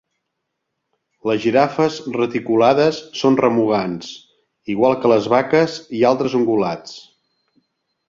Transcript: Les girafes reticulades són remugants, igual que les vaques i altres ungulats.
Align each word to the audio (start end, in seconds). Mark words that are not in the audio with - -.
Les 1.29 1.43
girafes 1.43 1.97
reticulades 2.15 3.03
són 3.21 3.39
remugants, 3.43 4.11
igual 4.77 4.99
que 5.05 5.15
les 5.15 5.31
vaques 5.37 5.81
i 6.01 6.05
altres 6.15 6.41
ungulats. 6.45 7.01